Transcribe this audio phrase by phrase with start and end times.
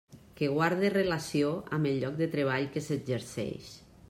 [0.37, 3.75] Que guarde relació amb el lloc de treball que s'exerceix.